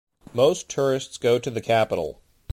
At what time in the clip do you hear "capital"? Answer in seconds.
1.61-2.21